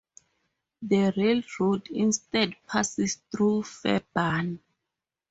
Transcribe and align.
The 0.81 1.13
railroad 1.15 1.87
instead 1.91 2.55
passed 2.65 2.99
through 3.31 3.61
Fairburn. 3.61 4.59